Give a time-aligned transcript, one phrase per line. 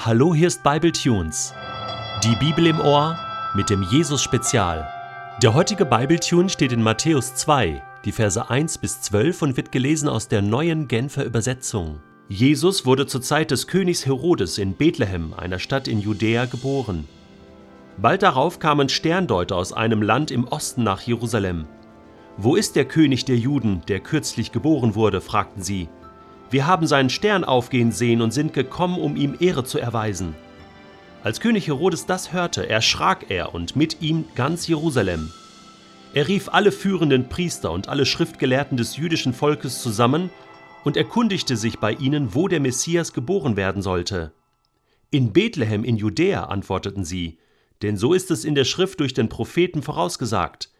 [0.00, 1.52] Hallo, hier ist Bible Tunes.
[2.22, 3.18] Die Bibel im Ohr
[3.56, 4.88] mit dem Jesus Spezial.
[5.42, 9.72] Der heutige Bible Tune steht in Matthäus 2, die Verse 1 bis 12 und wird
[9.72, 11.98] gelesen aus der neuen Genfer Übersetzung.
[12.28, 17.08] Jesus wurde zur Zeit des Königs Herodes in Bethlehem, einer Stadt in Judäa, geboren.
[17.96, 21.66] Bald darauf kamen Sterndeuter aus einem Land im Osten nach Jerusalem.
[22.36, 25.20] Wo ist der König der Juden, der kürzlich geboren wurde?
[25.20, 25.88] fragten sie.
[26.50, 30.34] Wir haben seinen Stern aufgehen sehen und sind gekommen, um ihm Ehre zu erweisen.
[31.22, 35.30] Als König Herodes das hörte, erschrak er und mit ihm ganz Jerusalem.
[36.14, 40.30] Er rief alle führenden Priester und alle Schriftgelehrten des jüdischen Volkes zusammen
[40.84, 44.32] und erkundigte sich bei ihnen, wo der Messias geboren werden sollte.
[45.10, 47.38] In Bethlehem in Judäa, antworteten sie,
[47.82, 50.70] denn so ist es in der Schrift durch den Propheten vorausgesagt.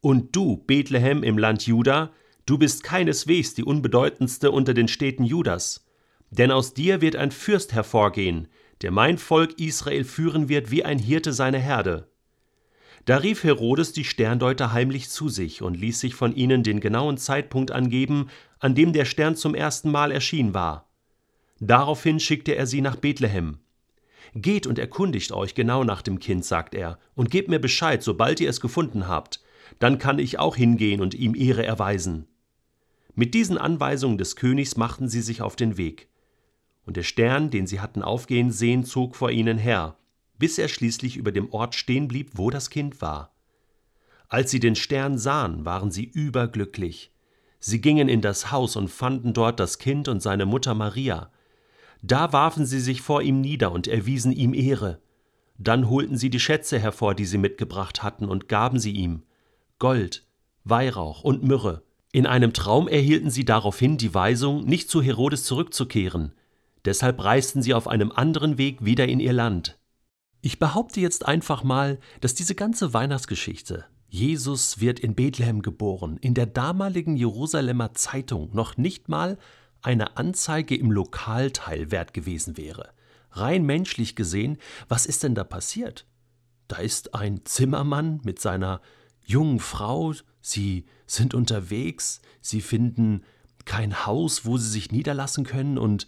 [0.00, 2.10] Und du, Bethlehem im Land Juda,
[2.44, 5.86] Du bist keineswegs die unbedeutendste unter den Städten Judas,
[6.30, 8.48] denn aus dir wird ein Fürst hervorgehen,
[8.80, 12.08] der mein Volk Israel führen wird wie ein Hirte seine Herde.
[13.04, 17.16] Da rief Herodes die Sterndeuter heimlich zu sich und ließ sich von ihnen den genauen
[17.16, 18.28] Zeitpunkt angeben,
[18.60, 20.88] an dem der Stern zum ersten Mal erschienen war.
[21.60, 23.58] Daraufhin schickte er sie nach Bethlehem.
[24.34, 28.40] Geht und erkundigt euch genau nach dem Kind, sagt er, und gebt mir Bescheid, sobald
[28.40, 29.40] ihr es gefunden habt.
[29.78, 32.28] Dann kann ich auch hingehen und ihm Ehre erweisen.
[33.14, 36.08] Mit diesen Anweisungen des Königs machten sie sich auf den Weg.
[36.84, 39.96] Und der Stern, den sie hatten aufgehen sehen, zog vor ihnen her,
[40.38, 43.34] bis er schließlich über dem Ort stehen blieb, wo das Kind war.
[44.28, 47.12] Als sie den Stern sahen, waren sie überglücklich.
[47.60, 51.30] Sie gingen in das Haus und fanden dort das Kind und seine Mutter Maria.
[52.00, 55.00] Da warfen sie sich vor ihm nieder und erwiesen ihm Ehre.
[55.58, 59.22] Dann holten sie die Schätze hervor, die sie mitgebracht hatten, und gaben sie ihm
[59.78, 60.26] Gold,
[60.64, 61.82] Weihrauch und Myrrhe.
[62.12, 66.32] In einem Traum erhielten sie daraufhin die Weisung, nicht zu Herodes zurückzukehren.
[66.84, 69.78] Deshalb reisten sie auf einem anderen Weg wieder in ihr Land.
[70.42, 76.34] Ich behaupte jetzt einfach mal, dass diese ganze Weihnachtsgeschichte Jesus wird in Bethlehem geboren, in
[76.34, 79.38] der damaligen Jerusalemer Zeitung noch nicht mal
[79.80, 82.90] eine Anzeige im Lokalteil wert gewesen wäre.
[83.30, 86.04] Rein menschlich gesehen, was ist denn da passiert?
[86.68, 88.82] Da ist ein Zimmermann mit seiner
[89.24, 93.22] jungen Frau, sie sind unterwegs, sie finden
[93.64, 96.06] kein Haus, wo sie sich niederlassen können und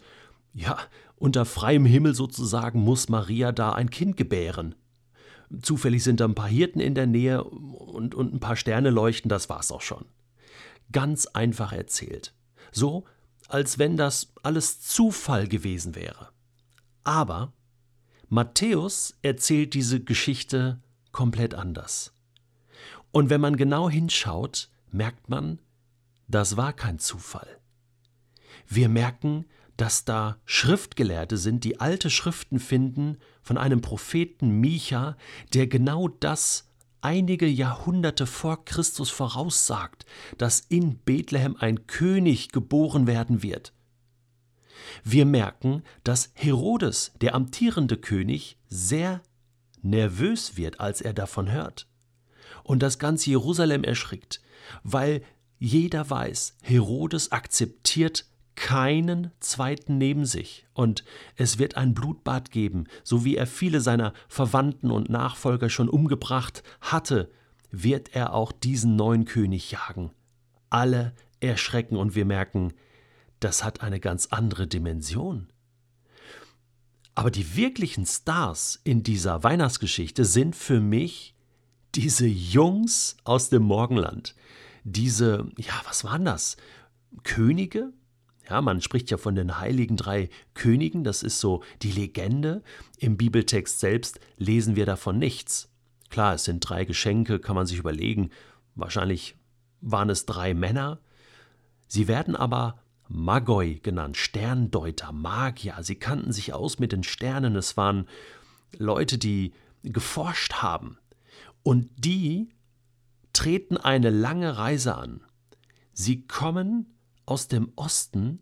[0.53, 0.77] ja,
[1.15, 4.75] unter freiem Himmel sozusagen muss Maria da ein Kind gebären.
[5.61, 9.29] Zufällig sind da ein paar Hirten in der Nähe und, und ein paar Sterne leuchten,
[9.29, 10.05] das war's auch schon.
[10.91, 12.33] Ganz einfach erzählt.
[12.71, 13.05] So,
[13.47, 16.29] als wenn das alles Zufall gewesen wäre.
[17.03, 17.53] Aber
[18.27, 20.81] Matthäus erzählt diese Geschichte
[21.11, 22.14] komplett anders.
[23.15, 25.59] Und wenn man genau hinschaut, merkt man,
[26.27, 27.61] das war kein Zufall.
[28.67, 29.45] Wir merken,
[29.77, 35.15] dass da Schriftgelehrte sind, die alte Schriften finden von einem Propheten Micha,
[35.53, 36.67] der genau das
[36.99, 40.05] einige Jahrhunderte vor Christus voraussagt,
[40.37, 43.71] dass in Bethlehem ein König geboren werden wird.
[45.05, 49.21] Wir merken, dass Herodes, der amtierende König, sehr
[49.81, 51.87] nervös wird, als er davon hört
[52.65, 54.41] und das ganze Jerusalem erschrickt,
[54.83, 55.21] weil
[55.59, 61.03] jeder weiß, Herodes akzeptiert keinen zweiten neben sich, und
[61.35, 66.63] es wird ein Blutbad geben, so wie er viele seiner Verwandten und Nachfolger schon umgebracht
[66.81, 67.31] hatte,
[67.69, 70.11] wird er auch diesen neuen König jagen.
[70.69, 72.73] Alle erschrecken und wir merken,
[73.39, 75.49] das hat eine ganz andere Dimension.
[77.13, 81.34] Aber die wirklichen Stars in dieser Weihnachtsgeschichte sind für mich
[81.95, 84.35] diese Jungs aus dem Morgenland,
[84.83, 86.57] diese, ja, was waren das?
[87.23, 87.93] Könige?
[88.49, 92.61] Ja, man spricht ja von den heiligen drei Königen, das ist so die Legende.
[92.99, 95.69] Im Bibeltext selbst lesen wir davon nichts.
[96.09, 98.29] Klar, es sind drei Geschenke, kann man sich überlegen.
[98.75, 99.35] Wahrscheinlich
[99.81, 100.99] waren es drei Männer.
[101.87, 105.77] Sie werden aber Magoi genannt, Sterndeuter, Magier.
[105.81, 107.55] Sie kannten sich aus mit den Sternen.
[107.55, 108.07] Es waren
[108.77, 109.53] Leute, die
[109.83, 110.97] geforscht haben.
[111.65, 112.49] Und die
[113.33, 115.21] treten eine lange Reise an.
[115.93, 116.93] Sie kommen
[117.25, 118.39] aus dem Osten,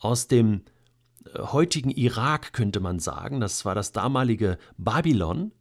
[0.00, 0.62] aus dem
[1.24, 5.52] äh, heutigen Irak könnte man sagen, das war das damalige Babylon,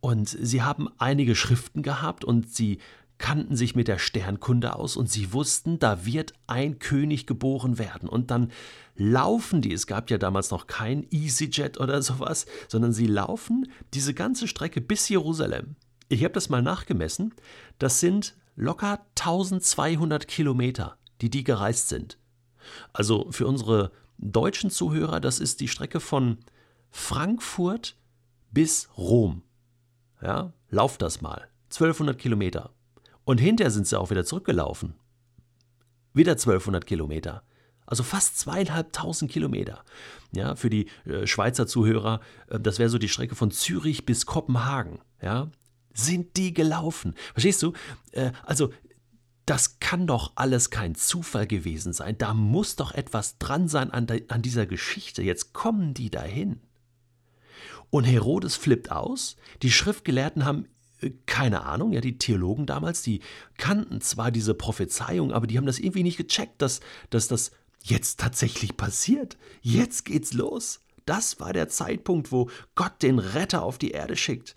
[0.00, 2.78] und sie haben einige Schriften gehabt und sie
[3.18, 8.08] kannten sich mit der Sternkunde aus und sie wussten, da wird ein König geboren werden.
[8.08, 8.50] Und dann
[8.96, 14.12] laufen die, es gab ja damals noch kein EasyJet oder sowas, sondern sie laufen diese
[14.12, 15.76] ganze Strecke bis Jerusalem.
[16.12, 17.32] Ich habe das mal nachgemessen.
[17.78, 22.18] Das sind locker 1200 Kilometer, die die gereist sind.
[22.92, 26.36] Also für unsere deutschen Zuhörer, das ist die Strecke von
[26.90, 27.96] Frankfurt
[28.50, 29.42] bis Rom.
[30.20, 31.48] Ja, lauf das mal.
[31.70, 32.74] 1200 Kilometer.
[33.24, 34.92] Und hinterher sind sie auch wieder zurückgelaufen.
[36.12, 37.42] Wieder 1200 Kilometer.
[37.86, 39.82] Also fast zweieinhalbtausend Kilometer.
[40.34, 44.26] Ja, für die äh, Schweizer Zuhörer, äh, das wäre so die Strecke von Zürich bis
[44.26, 44.98] Kopenhagen.
[45.22, 45.50] Ja,
[45.94, 47.14] sind die gelaufen.
[47.32, 47.72] Verstehst du?
[48.12, 48.70] Äh, also,
[49.46, 52.16] das kann doch alles kein Zufall gewesen sein.
[52.16, 55.22] Da muss doch etwas dran sein an, de, an dieser Geschichte.
[55.22, 56.60] Jetzt kommen die dahin.
[57.90, 59.36] Und Herodes flippt aus.
[59.62, 60.66] Die Schriftgelehrten haben
[61.00, 63.20] äh, keine Ahnung, ja, die Theologen damals, die
[63.58, 66.80] kannten zwar diese Prophezeiung, aber die haben das irgendwie nicht gecheckt, dass,
[67.10, 67.50] dass das
[67.82, 69.36] jetzt tatsächlich passiert.
[69.60, 70.80] Jetzt geht's los.
[71.06, 74.54] Das war der Zeitpunkt, wo Gott den Retter auf die Erde schickt.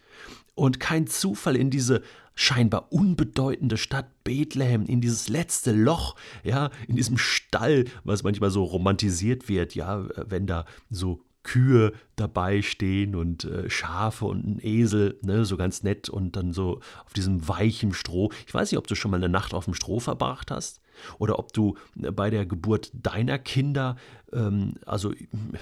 [0.53, 2.01] Und kein Zufall in diese
[2.35, 8.63] scheinbar unbedeutende Stadt Bethlehem, in dieses letzte Loch, ja, in diesem Stall, was manchmal so
[8.63, 15.19] romantisiert wird, ja, wenn da so Kühe dabei stehen und äh, Schafe und ein Esel,
[15.21, 18.31] ne, so ganz nett und dann so auf diesem weichen Stroh.
[18.47, 20.81] Ich weiß nicht, ob du schon mal eine Nacht auf dem Stroh verbracht hast
[21.19, 23.95] oder ob du äh, bei der Geburt deiner Kinder,
[24.33, 25.13] ähm, also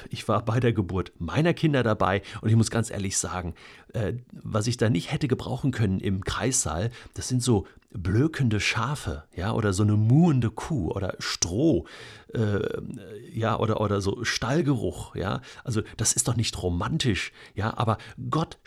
[0.10, 3.54] ich war bei der Geburt meiner Kinder dabei und ich muss ganz ehrlich sagen,
[3.94, 9.24] äh, was ich da nicht hätte gebrauchen können im Kreissaal, das sind so blökende Schafe,
[9.36, 11.86] ja, oder so eine muhende Kuh oder Stroh,
[12.34, 12.60] äh,
[13.32, 15.42] ja, oder, oder so Stallgeruch, ja.
[15.64, 17.98] Also das ist doch nicht romantisch, ja, aber
[18.30, 18.58] Gott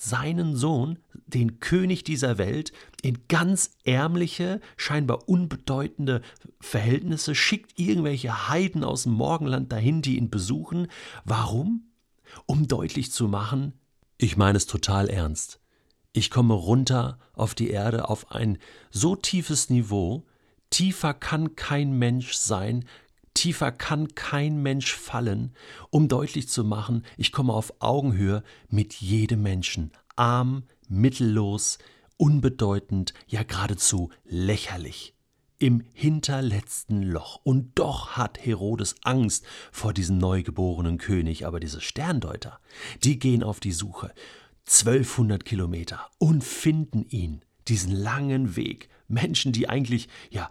[0.00, 2.72] seinen Sohn, den König dieser Welt,
[3.02, 6.22] in ganz ärmliche, scheinbar unbedeutende
[6.60, 10.88] Verhältnisse, schickt irgendwelche Heiden aus dem Morgenland dahin, die ihn besuchen.
[11.24, 11.88] Warum?
[12.46, 13.72] Um deutlich zu machen,
[14.18, 15.60] ich meine es total ernst.
[16.12, 18.58] Ich komme runter auf die Erde auf ein
[18.90, 20.26] so tiefes Niveau,
[20.70, 22.84] tiefer kann kein Mensch sein,
[23.38, 25.54] tiefer kann kein Mensch fallen,
[25.90, 31.78] um deutlich zu machen, ich komme auf Augenhöhe mit jedem Menschen, arm, mittellos,
[32.16, 35.14] unbedeutend, ja geradezu lächerlich.
[35.60, 37.40] Im hinterletzten Loch.
[37.44, 42.60] Und doch hat Herodes Angst vor diesem neugeborenen König, aber diese Sterndeuter,
[43.04, 44.12] die gehen auf die Suche.
[44.66, 48.88] 1200 Kilometer und finden ihn, diesen langen Weg.
[49.08, 50.50] Menschen, die eigentlich ja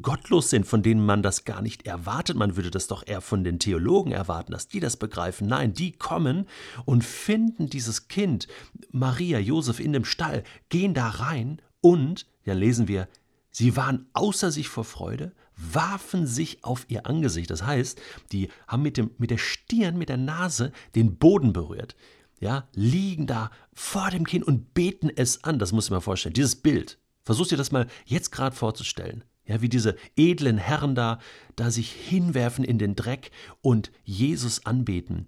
[0.00, 2.36] gottlos sind, von denen man das gar nicht erwartet.
[2.36, 5.48] Man würde das doch eher von den Theologen erwarten, dass die das begreifen.
[5.48, 6.46] Nein, die kommen
[6.84, 8.46] und finden dieses Kind,
[8.90, 13.08] Maria, Josef in dem Stall, gehen da rein und, dann lesen wir,
[13.50, 17.50] sie waren außer sich vor Freude, warfen sich auf ihr Angesicht.
[17.50, 18.00] Das heißt,
[18.32, 21.94] die haben mit, dem, mit der Stirn, mit der Nase den Boden berührt
[22.40, 25.58] ja, liegen da vor dem Kind und beten es an.
[25.58, 26.34] Das muss ich mir vorstellen.
[26.34, 26.98] Dieses Bild.
[27.24, 29.24] Versuch dir das mal jetzt gerade vorzustellen.
[29.46, 31.18] Ja, wie diese edlen Herren da,
[31.56, 33.30] da sich hinwerfen in den Dreck
[33.60, 35.26] und Jesus anbeten.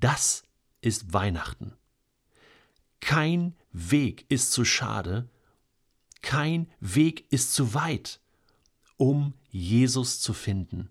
[0.00, 0.42] Das
[0.82, 1.72] ist Weihnachten.
[3.00, 5.28] Kein Weg ist zu schade,
[6.20, 8.20] kein Weg ist zu weit,
[8.96, 10.90] um Jesus zu finden.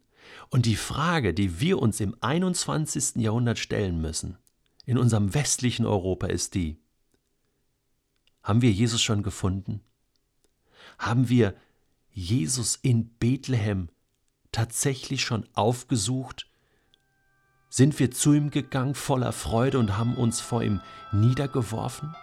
[0.50, 3.16] Und die Frage, die wir uns im 21.
[3.16, 4.38] Jahrhundert stellen müssen,
[4.86, 6.80] in unserem westlichen Europa ist die,
[8.42, 9.82] haben wir Jesus schon gefunden?
[10.98, 11.54] Haben wir
[12.12, 13.90] Jesus in Bethlehem
[14.51, 16.48] tatsächlich schon aufgesucht?
[17.69, 20.80] Sind wir zu ihm gegangen voller Freude und haben uns vor ihm
[21.12, 22.16] niedergeworfen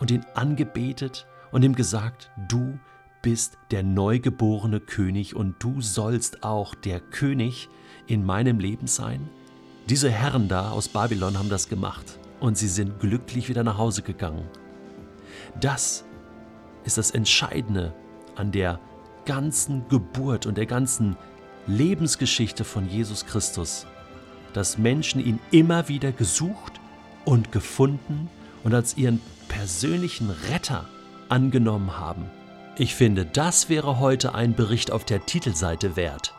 [0.00, 2.78] und ihn angebetet und ihm gesagt, du
[3.20, 7.68] bist der neugeborene König und du sollst auch der König
[8.06, 9.28] in meinem Leben sein?
[9.88, 14.02] Diese Herren da aus Babylon haben das gemacht und sie sind glücklich wieder nach Hause
[14.02, 14.48] gegangen.
[15.60, 16.04] Das
[16.84, 17.94] ist das Entscheidende
[18.36, 18.80] an der
[19.24, 21.16] ganzen Geburt und der ganzen
[21.66, 23.86] Lebensgeschichte von Jesus Christus,
[24.52, 26.80] dass Menschen ihn immer wieder gesucht
[27.24, 28.28] und gefunden
[28.64, 30.88] und als ihren persönlichen Retter
[31.28, 32.30] angenommen haben.
[32.76, 36.34] Ich finde, das wäre heute ein Bericht auf der Titelseite wert.